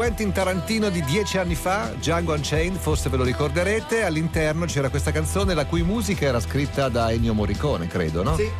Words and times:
Quentin 0.00 0.32
Tarantino 0.32 0.88
di 0.88 1.02
dieci 1.02 1.36
anni 1.36 1.54
fa, 1.54 1.92
Django 1.98 2.32
Unchained, 2.32 2.78
forse 2.78 3.10
ve 3.10 3.18
lo 3.18 3.22
ricorderete, 3.22 4.02
all'interno 4.02 4.64
c'era 4.64 4.88
questa 4.88 5.12
canzone 5.12 5.52
la 5.52 5.66
cui 5.66 5.82
musica 5.82 6.24
era 6.24 6.40
scritta 6.40 6.88
da 6.88 7.12
Ennio 7.12 7.34
Morricone, 7.34 7.86
credo, 7.86 8.22
no? 8.22 8.34
Sì. 8.34 8.50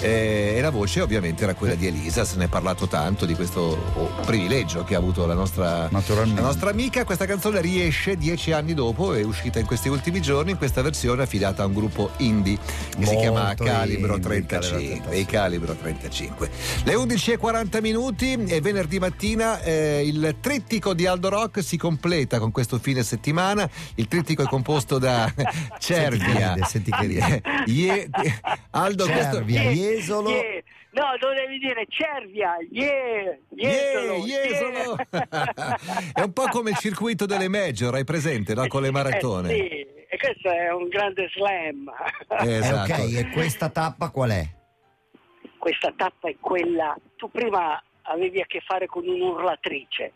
Eh, 0.00 0.54
e 0.56 0.60
la 0.60 0.70
voce 0.70 1.00
ovviamente 1.00 1.42
era 1.42 1.54
quella 1.54 1.74
di 1.74 1.86
Elisa, 1.86 2.24
se 2.24 2.36
ne 2.36 2.44
è 2.44 2.48
parlato 2.48 2.86
tanto 2.86 3.26
di 3.26 3.34
questo 3.34 3.60
oh, 3.94 4.10
privilegio 4.24 4.84
che 4.84 4.94
ha 4.94 4.98
avuto 4.98 5.26
la 5.26 5.34
nostra, 5.34 5.88
la 5.90 6.40
nostra, 6.40 6.70
amica. 6.70 7.04
Questa 7.04 7.26
canzone 7.26 7.60
riesce 7.60 8.16
dieci 8.16 8.52
anni 8.52 8.74
dopo, 8.74 9.12
è 9.14 9.22
uscita 9.22 9.58
in 9.58 9.66
questi 9.66 9.88
ultimi 9.88 10.20
giorni, 10.20 10.52
in 10.52 10.56
questa 10.56 10.82
versione 10.82 11.22
affidata 11.22 11.62
a 11.62 11.66
un 11.66 11.74
gruppo 11.74 12.10
indie 12.18 12.56
che 12.56 12.96
Molto 12.96 13.10
si 13.10 13.16
chiama 13.16 13.54
Calibro 13.54 14.14
indie, 14.14 14.46
35. 14.46 15.16
Il 15.16 15.26
Calibro 15.26 15.74
35. 15.74 16.50
Le 16.84 16.94
11.40 16.94 17.80
minuti 17.80 18.32
e 18.46 18.60
venerdì 18.60 18.98
mattina 18.98 19.60
eh, 19.62 20.02
il 20.06 20.36
trittico 20.40 20.94
di 20.94 21.06
Aldo 21.06 21.28
Rock 21.28 21.62
si 21.62 21.76
completa 21.76 22.38
con 22.38 22.52
questo 22.52 22.78
fine 22.78 23.02
settimana. 23.02 23.68
Il 23.96 24.06
trittico 24.06 24.42
è 24.42 24.46
composto 24.46 24.98
da 24.98 25.32
Cervia. 25.78 26.56
Senti 26.64 26.90
che 26.90 27.06
ride, 27.06 27.42
Ye, 27.66 28.08
Aldo, 28.70 29.06
Cervia, 29.06 29.62
questo, 29.62 29.87
Jesolo. 29.88 30.30
Yeah. 30.30 30.62
No, 30.90 31.04
dovevi 31.20 31.58
dire 31.58 31.86
Cervia, 31.88 32.56
yeah, 32.70 33.36
Jesolo, 33.50 34.24
yeah, 34.24 34.46
Jesolo. 34.46 34.96
Yeah. 35.10 36.12
è 36.14 36.20
un 36.22 36.32
po' 36.32 36.48
come 36.48 36.70
il 36.70 36.78
circuito 36.78 37.26
delle 37.26 37.48
major, 37.48 37.94
hai 37.94 38.04
presente, 38.04 38.54
no? 38.54 38.66
con 38.68 38.82
le 38.82 38.90
maratone. 38.90 39.50
Eh, 39.50 39.56
sì, 39.56 40.04
e 40.08 40.18
questo 40.18 40.50
è 40.50 40.72
un 40.72 40.88
grande 40.88 41.28
slam. 41.28 41.92
Eh, 42.40 42.56
esatto. 42.56 42.92
ok, 42.92 42.98
e 43.16 43.30
questa 43.32 43.68
tappa 43.68 44.08
qual 44.10 44.30
è? 44.30 44.44
Questa 45.58 45.92
tappa 45.94 46.28
è 46.28 46.36
quella, 46.40 46.96
tu 47.16 47.30
prima 47.30 47.82
avevi 48.02 48.40
a 48.40 48.46
che 48.46 48.60
fare 48.60 48.86
con 48.86 49.06
un'urlatrice, 49.06 50.12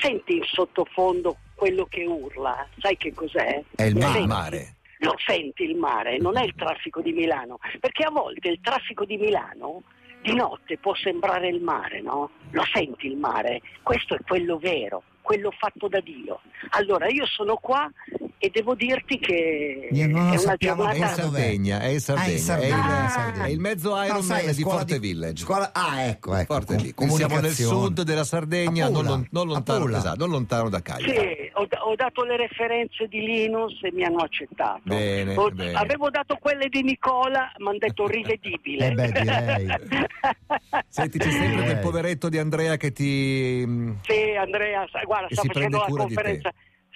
senti 0.00 0.36
in 0.36 0.44
sottofondo 0.44 1.36
quello 1.54 1.84
che 1.84 2.04
urla, 2.04 2.66
sai 2.78 2.96
che 2.96 3.12
cos'è? 3.12 3.62
È 3.74 3.82
il 3.82 3.96
mare 3.96 4.76
lo 5.04 5.14
senti 5.24 5.64
il 5.64 5.76
mare, 5.76 6.18
non 6.18 6.36
è 6.36 6.42
il 6.42 6.54
traffico 6.56 7.00
di 7.00 7.12
Milano, 7.12 7.58
perché 7.78 8.04
a 8.04 8.10
volte 8.10 8.48
il 8.48 8.60
traffico 8.60 9.04
di 9.04 9.16
Milano 9.16 9.82
di 10.22 10.34
notte 10.34 10.78
può 10.78 10.94
sembrare 10.94 11.48
il 11.48 11.60
mare, 11.60 12.00
no? 12.00 12.30
Lo 12.50 12.64
senti 12.72 13.06
il 13.06 13.16
mare, 13.16 13.60
questo 13.82 14.14
è 14.14 14.18
quello 14.26 14.56
vero, 14.56 15.02
quello 15.20 15.50
fatto 15.50 15.86
da 15.86 16.00
Dio. 16.00 16.40
Allora 16.70 17.08
io 17.08 17.26
sono 17.26 17.56
qua 17.56 17.90
e 18.38 18.50
devo 18.52 18.74
dirti 18.74 19.18
che 19.18 19.88
è 19.90 20.04
una 20.04 20.56
giornata 20.58 20.92
è 20.92 20.96
in 20.96 21.06
Sardegna, 21.06 21.80
è 21.80 21.86
in 21.86 22.00
Sardegna, 22.00 22.26
ah, 22.26 22.32
in 22.32 22.38
Sardegna. 22.38 23.06
È, 23.06 23.38
il, 23.38 23.40
è, 23.40 23.48
il, 23.48 23.60
mezzo 23.60 23.88
Ironman 23.90 24.16
no, 24.16 24.22
sai, 24.22 24.54
di 24.54 24.62
Forte 24.62 24.98
di, 24.98 25.08
Village. 25.08 25.44
Scuola, 25.44 25.72
ah, 25.72 26.02
ecco, 26.02 26.34
ecco. 26.34 26.52
Forte 26.52 26.94
Com- 26.94 27.08
siamo 27.08 27.40
nel 27.40 27.52
sud 27.52 28.02
della 28.02 28.24
Sardegna, 28.24 28.88
non, 28.88 29.26
non, 29.30 29.46
lontano, 29.48 29.88
esatto, 29.88 30.18
non, 30.18 30.30
lontano, 30.30 30.68
da 30.68 30.82
Cagliari. 30.82 31.12
Sì, 31.12 31.50
ho, 31.54 31.66
ho, 31.88 31.94
dato 31.96 32.22
le 32.24 32.36
referenze 32.36 33.06
di 33.08 33.20
Linus 33.20 33.78
e 33.82 33.92
mi 33.92 34.04
hanno 34.04 34.22
accettato. 34.22 34.80
Bene, 34.82 35.34
ho, 35.36 35.50
bene. 35.50 35.72
Avevo 35.72 36.10
dato 36.10 36.36
quelle 36.36 36.68
di 36.68 36.82
Nicola, 36.82 37.50
mi 37.58 37.68
hanno 37.68 37.78
detto 37.78 38.06
rivedibile. 38.06 38.88
eh 38.88 38.92
beh, 38.92 39.12
direi. 39.12 39.66
Senti, 40.88 41.18
c'è 41.18 41.30
sempre 41.30 41.64
quel 41.64 41.78
poveretto 41.78 42.28
di 42.28 42.38
Andrea 42.38 42.76
che 42.76 42.92
ti... 42.92 43.60
Sì, 44.02 44.36
Andrea, 44.38 44.86
guarda, 45.04 45.28
sta 45.30 45.42
facendo 45.42 45.78
la 45.78 45.86
conferenza 45.86 46.52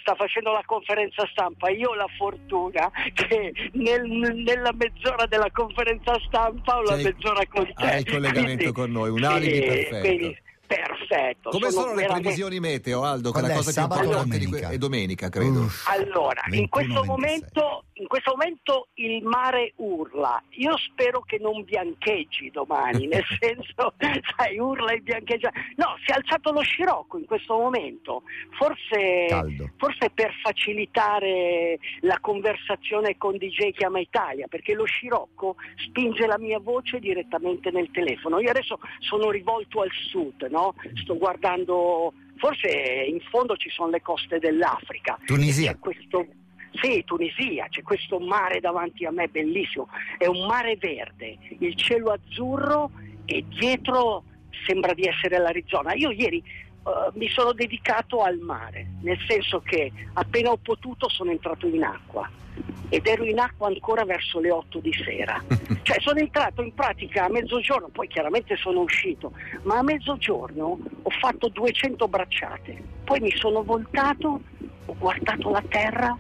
sta 0.09 0.15
facendo 0.15 0.53
la 0.53 0.63
conferenza 0.65 1.27
stampa. 1.31 1.69
Io 1.69 1.91
ho 1.91 1.95
la 1.95 2.09
fortuna 2.17 2.91
che 3.13 3.53
nel, 3.73 4.03
nella 4.09 4.73
mezz'ora 4.73 5.27
della 5.27 5.51
conferenza 5.53 6.19
stampa 6.27 6.79
ho 6.79 6.83
la 6.83 6.97
mezz'ora 6.97 7.43
con 7.49 7.67
te. 7.67 7.85
Hai 7.85 8.01
il 8.01 8.11
collegamento 8.11 8.73
quindi, 8.73 8.73
con 8.73 8.91
noi, 8.91 9.11
un 9.11 9.25
alibi 9.25 9.55
sì, 9.55 9.61
perfetto. 9.61 10.01
Quindi, 10.01 10.39
perfetto. 10.67 11.51
Come 11.51 11.71
sono, 11.71 11.83
sono 11.83 11.95
le 11.95 12.01
veramente... 12.01 12.21
previsioni 12.23 12.61
meteo, 12.61 13.05
Aldo? 13.05 13.33
Che 13.33 13.39
è 13.39 13.43
la 13.43 13.55
cosa 13.55 13.73
più 13.73 13.83
importante 13.83 14.39
di 14.39 14.47
que- 14.47 14.69
è 14.69 14.79
domenica, 14.79 15.29
credo. 15.29 15.61
Uff, 15.61 15.89
allora, 15.89 16.43
21, 16.47 16.63
in 16.63 16.69
questo 16.69 17.05
momento 17.05 17.85
in 17.99 18.07
questo 18.07 18.33
momento 18.37 18.89
il 18.95 19.23
mare 19.23 19.73
urla. 19.77 20.43
Io 20.51 20.77
spero 20.79 21.21
che 21.21 21.39
non 21.39 21.65
biancheggi 21.65 22.51
domani, 22.51 23.07
nel 23.07 23.25
senso, 23.39 23.95
sai, 24.37 24.59
urla 24.59 24.93
e 24.93 25.01
biancheggia. 25.01 25.51
No, 25.77 25.97
si 26.05 26.11
è 26.13 26.15
alzato 26.15 26.53
lo 26.53 26.61
scirocco 26.61 27.19
in 27.19 27.27
questo 27.27 27.57
momento, 27.57 28.23
forse, 28.57 29.27
forse 29.77 30.11
per 30.11 30.33
facilitare 30.43 31.79
la 32.01 32.19
conversazione 32.21 33.17
con 33.17 33.37
DJ 33.37 33.73
Chiama 33.73 34.01
Italia, 34.01 34.47
perché 34.49 34.75
lo 34.75 34.85
scirocco 34.85 35.57
spinge 35.87 36.27
la 36.27 36.39
mia 36.39 36.59
voce 36.59 36.99
direttamente 36.99 37.71
nel 37.71 37.91
telefono. 37.91 38.41
Io 38.41 38.51
adesso 38.51 38.79
sono 39.01 39.31
rivolto 39.31 39.83
al 39.83 39.91
sud, 39.93 40.47
no? 40.51 40.75
Sto 40.95 41.17
guardando 41.17 42.13
forse 42.39 42.69
in 42.69 43.21
fondo 43.31 43.57
ci 43.57 43.69
sono 43.69 43.91
le 43.91 44.01
coste 44.01 44.39
dell'Africa. 44.39 45.19
Tunisia. 45.25 45.77
Questo, 45.77 46.27
sì, 46.73 47.03
Tunisia, 47.05 47.67
c'è 47.69 47.83
questo 47.83 48.19
mare 48.19 48.61
davanti 48.61 49.05
a 49.05 49.11
me 49.11 49.29
bellissimo, 49.29 49.89
è 50.17 50.27
un 50.27 50.47
mare 50.47 50.77
verde, 50.77 51.37
il 51.59 51.75
cielo 51.75 52.13
azzurro 52.13 52.91
e 53.25 53.45
dietro 53.49 54.25
sembra 54.67 54.95
di 54.95 55.05
essere 55.05 55.39
l'Arizona. 55.39 55.95
Io 55.95 56.11
ieri 56.11 56.43
uh, 56.83 57.17
mi 57.19 57.29
sono 57.29 57.53
dedicato 57.53 58.23
al 58.23 58.39
mare, 58.39 58.87
nel 59.03 59.19
senso 59.27 59.61
che 59.61 59.91
appena 60.15 60.51
ho 60.51 60.59
potuto 60.59 61.09
sono 61.09 61.31
entrato 61.31 61.67
in 61.67 61.83
acqua 61.83 62.29
ed 62.91 63.07
ero 63.07 63.25
in 63.25 63.39
acqua 63.39 63.69
ancora 63.69 64.05
verso 64.05 64.41
le 64.41 64.51
8 64.51 64.79
di 64.81 64.93
sera. 64.93 65.43
cioè 65.83 66.01
sono 66.01 66.19
entrato 66.19 66.63
in 66.63 66.75
pratica 66.75 67.25
a 67.25 67.31
mezzogiorno, 67.31 67.89
poi 67.89 68.09
chiaramente 68.09 68.57
sono 68.57 68.81
uscito, 68.81 69.33
ma 69.63 69.79
a 69.79 69.83
mezzogiorno 69.83 70.79
ho 71.03 71.11
fatto 71.21 71.49
200 71.49 72.09
bracciate, 72.09 72.83
poi 73.05 73.21
mi 73.21 73.33
sono 73.37 73.63
voltato, 73.63 74.41
ho 74.87 74.95
guardato 74.99 75.51
la 75.51 75.63
terra 75.69 76.19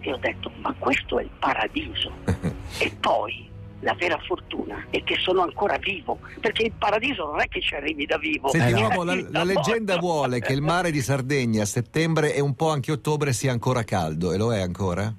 e 0.00 0.12
ho 0.12 0.16
detto 0.16 0.50
ma 0.60 0.74
questo 0.78 1.18
è 1.18 1.22
il 1.22 1.30
paradiso. 1.38 2.12
e 2.78 2.96
poi 3.00 3.48
la 3.80 3.94
vera 3.94 4.18
fortuna 4.18 4.86
è 4.90 5.02
che 5.02 5.16
sono 5.16 5.42
ancora 5.42 5.76
vivo, 5.78 6.18
perché 6.40 6.64
il 6.64 6.72
paradiso 6.72 7.26
non 7.26 7.40
è 7.40 7.48
che 7.48 7.60
ci 7.60 7.74
arrivi 7.74 8.06
da 8.06 8.18
vivo. 8.18 8.48
Senti, 8.48 8.80
uomo, 8.80 9.04
la, 9.04 9.14
la 9.30 9.44
leggenda 9.44 9.98
vuole 9.98 10.40
che 10.40 10.52
il 10.52 10.62
mare 10.62 10.90
di 10.90 11.00
Sardegna 11.00 11.62
a 11.62 11.66
settembre 11.66 12.34
e 12.34 12.40
un 12.40 12.54
po' 12.54 12.70
anche 12.70 12.92
ottobre 12.92 13.32
sia 13.32 13.52
ancora 13.52 13.82
caldo, 13.82 14.32
e 14.32 14.36
lo 14.36 14.52
è 14.52 14.60
ancora? 14.60 15.12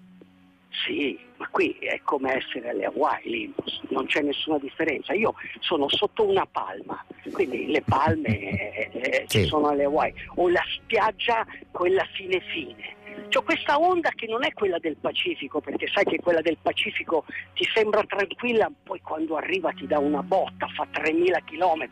Sì, 0.86 1.18
ma 1.38 1.48
qui 1.50 1.72
è 1.80 2.00
come 2.04 2.36
essere 2.36 2.70
alle 2.70 2.86
Hawaii, 2.86 3.54
non 3.90 4.06
c'è 4.06 4.22
nessuna 4.22 4.58
differenza. 4.60 5.14
Io 5.14 5.34
sono 5.60 5.90
sotto 5.90 6.28
una 6.28 6.46
palma, 6.46 7.04
quindi 7.32 7.68
le 7.68 7.82
palme 7.82 8.40
eh, 8.40 8.90
eh, 8.94 9.24
sì. 9.28 9.42
ci 9.42 9.46
sono 9.46 9.70
alle 9.70 9.86
Hawaii, 9.86 10.14
o 10.36 10.50
la 10.50 10.64
spiaggia, 10.76 11.46
quella 11.72 12.06
fine 12.14 12.40
fine 12.52 13.00
C'ho 13.30 13.44
questa 13.44 13.80
onda 13.80 14.10
che 14.10 14.28
non 14.28 14.44
è 14.44 14.54
quella 14.54 14.78
del 14.80 14.98
Pacifico, 14.98 15.62
perché 15.62 15.88
sai 15.88 16.04
che 16.04 16.20
quella 16.20 16.42
del 16.42 16.58
Pacifico 16.62 17.26
ti 17.54 17.66
sembra 17.74 18.04
tranquilla, 18.04 18.70
poi 18.84 19.00
quando 19.02 19.38
arriva 19.38 19.72
ti 19.72 19.88
dà 19.88 20.00
una 20.00 20.22
botta, 20.22 20.68
fa 20.68 20.86
3000 20.92 21.40
km. 21.46 21.88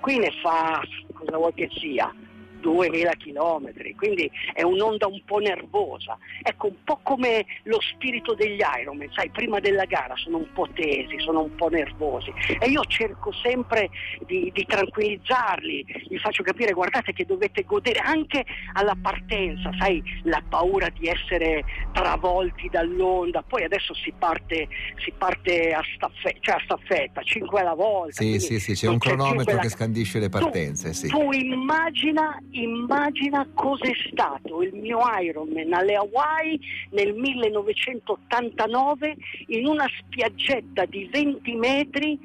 Qui 0.00 0.18
ne 0.18 0.30
fa 0.42 0.80
cosa 1.12 1.36
vuoi 1.36 1.54
che 1.54 1.68
sia, 1.72 2.12
2000 2.60 3.12
km, 3.16 3.72
quindi 3.96 4.30
è 4.52 4.62
un'onda 4.62 5.06
un 5.06 5.22
po' 5.24 5.38
nervosa. 5.38 6.18
Ecco, 6.42 6.68
un 6.68 6.84
po' 6.84 7.00
come 7.02 7.44
lo 7.64 7.80
spirito 7.80 8.34
degli 8.34 8.60
Ironman, 8.80 9.10
sai, 9.12 9.30
prima 9.30 9.60
della 9.60 9.84
gara 9.84 10.16
sono 10.16 10.38
un 10.38 10.52
po' 10.52 10.68
tesi, 10.72 11.18
sono 11.18 11.42
un 11.42 11.54
po' 11.54 11.68
nervosi 11.68 12.32
e 12.58 12.68
io 12.68 12.82
cerco 12.84 13.32
sempre 13.32 13.90
di, 14.26 14.50
di 14.52 14.64
tranquillizzarli, 14.66 15.84
gli 16.08 16.18
faccio 16.18 16.42
capire 16.42 16.72
guardate 16.72 17.12
che 17.12 17.24
dovete 17.24 17.64
godere 17.64 18.00
anche 18.00 18.44
alla 18.74 18.96
partenza, 19.00 19.70
sai, 19.78 20.02
la 20.24 20.42
paura 20.48 20.88
di 20.90 21.08
essere 21.08 21.64
travolti 21.92 22.68
dall'onda, 22.68 23.42
poi 23.42 23.64
adesso 23.64 23.94
si 23.94 24.12
parte, 24.16 24.68
si 25.02 25.12
parte 25.16 25.72
a, 25.72 25.82
staffe, 25.94 26.36
cioè 26.40 26.56
a 26.56 26.60
staffetta, 26.64 27.22
5 27.22 27.60
alla 27.60 27.74
volta. 27.74 28.22
Sì, 28.22 28.38
sì, 28.40 28.60
sì, 28.60 28.72
c'è 28.74 28.88
un 28.88 28.98
cronometro 28.98 29.56
la... 29.56 29.60
che 29.60 29.68
scandisce 29.68 30.18
le 30.18 30.28
partenze. 30.28 30.90
Tu, 30.90 30.94
sì. 30.94 31.08
tu 31.08 31.32
immagina 31.32 32.38
immagina 32.62 33.48
cos'è 33.54 33.92
stato 34.10 34.62
il 34.62 34.74
mio 34.74 34.98
Ironman 35.20 35.72
alle 35.72 35.94
Hawaii 35.94 36.60
nel 36.90 37.14
1989 37.14 39.16
in 39.48 39.66
una 39.66 39.86
spiaggetta 39.98 40.84
di 40.84 41.08
20 41.10 41.54
metri 41.54 42.18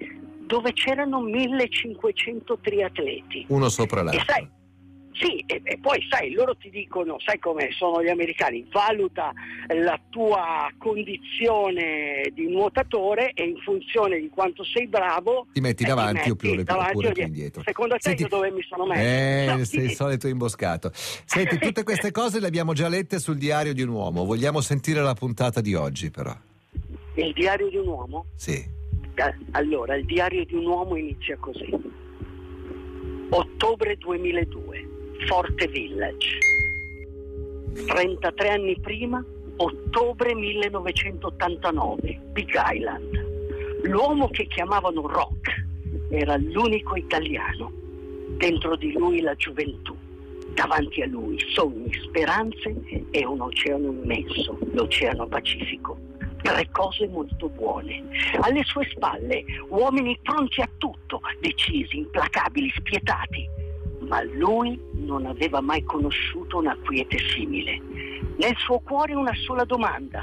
dove 0.45 0.73
c'erano 0.73 1.21
1500 1.21 2.57
triatleti. 2.61 3.45
Uno 3.47 3.69
sopra 3.69 4.01
l'altro. 4.01 4.21
E 4.21 4.25
sai, 4.25 4.45
sì, 5.13 5.43
e, 5.45 5.61
e, 5.63 5.77
poi 5.77 6.05
sai, 6.09 6.31
loro 6.31 6.55
ti 6.55 6.69
dicono, 6.69 7.17
sai 7.19 7.39
come 7.39 7.69
sono 7.71 8.01
gli 8.03 8.07
americani, 8.07 8.65
valuta 8.71 9.31
la 9.67 9.99
tua 10.09 10.69
condizione 10.77 12.31
di 12.33 12.47
nuotatore 12.49 13.31
e 13.33 13.43
in 13.43 13.57
funzione 13.57 14.19
di 14.19 14.29
quanto 14.29 14.63
sei 14.63 14.87
bravo 14.87 15.47
ti 15.51 15.59
metti 15.59 15.83
davanti 15.83 16.21
ti 16.23 16.29
metti 16.29 16.47
oppure, 16.63 17.11
più 17.11 17.23
indietro. 17.23 17.61
Secondo 17.63 17.95
te 17.95 18.01
Senti, 18.01 18.23
io 18.23 18.27
dove 18.29 18.51
mi 18.51 18.61
sono 18.63 18.85
messo? 18.85 19.01
Eh, 19.01 19.45
no, 19.47 19.63
sei 19.65 19.83
il 19.85 19.91
solito 19.91 20.27
imboscato. 20.27 20.91
Senti, 20.93 21.57
tutte 21.57 21.83
queste 21.83 22.11
cose 22.11 22.39
le 22.39 22.47
abbiamo 22.47 22.73
già 22.73 22.87
lette 22.87 23.19
sul 23.19 23.37
diario 23.37 23.73
di 23.73 23.81
un 23.81 23.89
uomo, 23.89 24.25
vogliamo 24.25 24.61
sentire 24.61 25.01
la 25.01 25.13
puntata 25.13 25.61
di 25.61 25.73
oggi 25.73 26.09
però. 26.09 26.35
Il 27.15 27.33
diario 27.33 27.69
di 27.69 27.77
un 27.77 27.87
uomo? 27.87 28.25
Sì. 28.35 28.79
Allora, 29.51 29.95
il 29.95 30.05
diario 30.05 30.45
di 30.45 30.55
un 30.55 30.65
uomo 30.65 30.95
inizia 30.95 31.37
così. 31.37 31.69
Ottobre 33.29 33.97
2002. 33.97 34.70
Forte 35.27 35.67
Village. 35.67 36.37
33 37.87 38.49
anni 38.49 38.79
prima, 38.79 39.23
ottobre 39.57 40.33
1989, 40.33 42.19
Big 42.31 42.51
Island. 42.55 43.29
L'uomo 43.83 44.29
che 44.29 44.47
chiamavano 44.47 45.07
Rock 45.07 45.65
era 46.09 46.37
l'unico 46.37 46.95
italiano. 46.95 47.71
Dentro 48.37 48.75
di 48.75 48.91
lui 48.93 49.21
la 49.21 49.35
gioventù, 49.35 49.95
davanti 50.53 51.01
a 51.01 51.07
lui 51.07 51.37
sogni, 51.53 51.91
speranze 51.93 52.75
e 53.11 53.25
un 53.25 53.41
oceano 53.41 53.91
immenso, 53.91 54.57
l'Oceano 54.73 55.27
Pacifico. 55.27 55.97
Tre 56.41 56.69
cose 56.71 57.07
molto 57.07 57.49
buone. 57.49 58.03
Alle 58.41 58.63
sue 58.63 58.87
spalle 58.91 59.43
uomini 59.69 60.17
pronti 60.23 60.61
a 60.61 60.69
tutto, 60.77 61.21
decisi, 61.39 61.97
implacabili, 61.97 62.71
spietati. 62.75 63.60
Ma 64.11 64.21
lui 64.23 64.77
non 64.91 65.25
aveva 65.25 65.61
mai 65.61 65.83
conosciuto 65.83 66.57
una 66.57 66.77
quiete 66.83 67.17
simile. 67.33 67.79
Nel 68.35 68.57
suo 68.57 68.79
cuore 68.79 69.13
una 69.13 69.33
sola 69.45 69.63
domanda. 69.63 70.21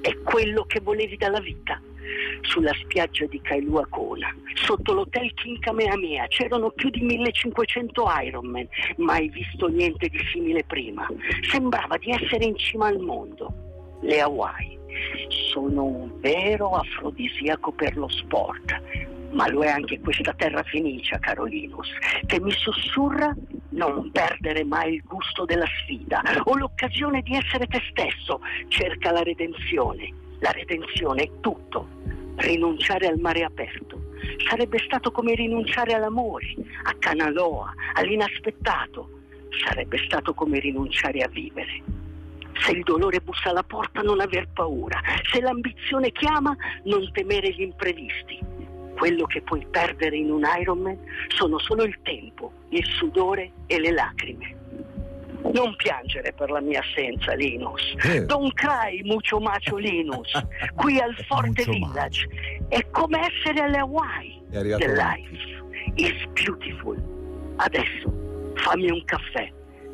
È 0.00 0.16
quello 0.22 0.62
che 0.66 0.78
volevi 0.78 1.16
dalla 1.16 1.40
vita? 1.40 1.80
sulla 2.42 2.72
spiaggia 2.74 3.26
di 3.26 3.40
Kailua 3.40 3.86
Kona, 3.88 4.34
sotto 4.54 4.92
l'hotel 4.92 5.32
King 5.34 5.58
Kamehameha, 5.60 6.26
c'erano 6.26 6.70
più 6.70 6.90
di 6.90 7.00
1500 7.00 8.04
Ironman, 8.24 8.68
mai 8.96 9.28
visto 9.28 9.68
niente 9.68 10.08
di 10.08 10.18
simile 10.32 10.64
prima. 10.64 11.06
Sembrava 11.48 11.96
di 11.98 12.10
essere 12.10 12.44
in 12.44 12.56
cima 12.56 12.88
al 12.88 12.98
mondo. 12.98 13.52
Le 14.02 14.20
Hawaii 14.20 14.78
sono 15.52 15.84
un 15.84 16.20
vero 16.20 16.70
afrodisiaco 16.70 17.72
per 17.72 17.96
lo 17.96 18.08
sport, 18.08 18.80
ma 19.32 19.48
lo 19.48 19.62
è 19.62 19.68
anche 19.68 20.00
questa 20.00 20.32
terra 20.34 20.62
fenicia, 20.62 21.18
Carolinus, 21.18 21.90
che 22.26 22.40
mi 22.40 22.52
sussurra 22.52 23.34
non 23.70 24.10
perdere 24.10 24.64
mai 24.64 24.94
il 24.94 25.02
gusto 25.04 25.44
della 25.44 25.66
sfida 25.82 26.22
o 26.44 26.56
l'occasione 26.56 27.22
di 27.22 27.34
essere 27.36 27.66
te 27.66 27.80
stesso, 27.90 28.40
cerca 28.68 29.10
la 29.10 29.22
redenzione. 29.22 30.12
La 30.40 30.50
redenzione 30.50 31.22
è 31.22 31.30
tutto, 31.40 31.86
rinunciare 32.36 33.06
al 33.06 33.18
mare 33.18 33.44
aperto. 33.44 34.10
Sarebbe 34.48 34.78
stato 34.78 35.12
come 35.12 35.34
rinunciare 35.34 35.94
all'amore, 35.94 36.54
a 36.84 36.94
Canaloa, 36.98 37.72
all'inaspettato. 37.94 39.20
Sarebbe 39.64 39.98
stato 39.98 40.34
come 40.34 40.58
rinunciare 40.58 41.20
a 41.20 41.28
vivere. 41.28 41.82
Se 42.60 42.72
il 42.72 42.82
dolore 42.82 43.20
bussa 43.20 43.50
alla 43.50 43.62
porta 43.62 44.02
non 44.02 44.20
aver 44.20 44.48
paura, 44.52 45.00
se 45.30 45.40
l'ambizione 45.40 46.10
chiama 46.10 46.56
non 46.84 47.08
temere 47.12 47.50
gli 47.50 47.62
imprevisti. 47.62 48.51
Quello 49.02 49.26
che 49.26 49.42
puoi 49.42 49.66
perdere 49.68 50.16
in 50.16 50.30
un 50.30 50.44
Ironman 50.60 50.96
sono 51.26 51.58
solo 51.58 51.82
il 51.82 51.98
tempo, 52.04 52.52
il 52.68 52.84
sudore 52.84 53.50
e 53.66 53.80
le 53.80 53.90
lacrime. 53.90 54.54
Non 55.52 55.74
piangere 55.74 56.32
per 56.32 56.52
la 56.52 56.60
mia 56.60 56.78
assenza, 56.78 57.34
Linus. 57.34 57.82
Eh. 58.04 58.24
Don't 58.26 58.52
cry, 58.52 59.02
mucho 59.02 59.40
macho 59.40 59.76
Linus. 59.76 60.30
Qui 60.76 61.00
al 61.00 61.16
Forte 61.26 61.64
Village. 61.64 62.28
È 62.68 62.88
come 62.90 63.26
essere 63.26 63.64
alle 63.64 63.78
Hawaii. 63.78 64.40
The 64.50 64.94
life 64.94 65.36
is 65.96 66.24
beautiful. 66.34 66.96
Adesso 67.56 68.52
fammi 68.54 68.88
un 68.88 69.04
caffè 69.04 69.50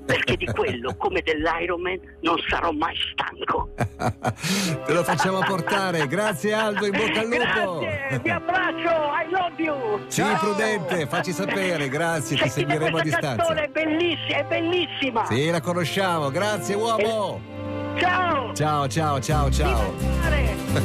perché 0.09 0.37
di 0.37 0.47
quello 0.47 0.97
come 0.97 1.21
dell'Ironman 1.21 2.01
non 2.23 2.39
sarò 2.49 2.73
mai 2.73 2.95
stanco. 3.13 3.75
Te 4.87 4.93
lo 4.95 5.05
facciamo 5.05 5.41
portare, 5.41 6.07
grazie 6.07 6.55
Aldo, 6.55 6.87
in 6.87 6.93
bocca 6.93 7.21
al 7.21 7.27
lupo. 7.27 7.79
Grazie, 7.81 8.21
vi 8.23 8.31
abbraccio, 8.31 8.89
I 8.89 9.31
love 9.31 9.63
you. 9.63 10.01
Sì, 10.07 10.23
Ciao. 10.23 10.39
prudente, 10.39 11.07
facci 11.07 11.33
sapere, 11.33 11.91
grazie, 11.91 12.39
Sentite 12.39 12.45
ti 12.45 12.51
seguiremo 12.51 12.97
a 12.97 13.03
distanza. 13.03 13.55
È 13.55 13.69
bellissima, 13.69 14.39
è 14.39 14.45
bellissima. 14.45 15.27
Sì, 15.27 15.51
la 15.51 15.61
conosciamo, 15.61 16.31
grazie 16.31 16.75
uomo. 16.75 17.41
Ciao. 17.99 18.55
Ciao, 18.55 18.89
ciao, 18.89 19.21
ciao, 19.21 19.51
ciao. 19.51 19.95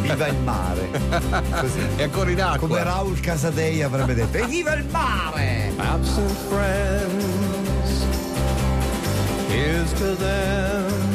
Viva 0.02 0.28
il 0.28 0.36
mare. 0.40 0.90
Così. 1.62 1.80
E 1.96 2.04
ancora 2.04 2.30
in 2.30 2.42
acqua. 2.42 2.68
Come 2.68 2.84
Raul 2.84 3.20
Casadei 3.22 3.82
avrebbe 3.84 4.16
detto. 4.16 4.38
E 4.38 4.46
viva 4.48 4.74
il 4.74 4.86
mare! 4.92 5.72
Absent 5.78 6.32
friends. 6.50 7.53
Here's 9.54 9.94
to 9.94 10.16
them 10.16 11.13